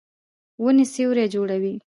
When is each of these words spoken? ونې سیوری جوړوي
ونې 0.63 0.85
سیوری 0.93 1.25
جوړوي 1.33 1.75